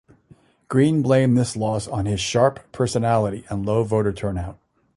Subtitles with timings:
[0.67, 4.57] Green blamed this loss on his "sharp" personality and low voter turnout.